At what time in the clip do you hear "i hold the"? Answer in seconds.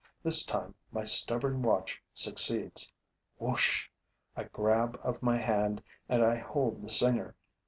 6.25-6.89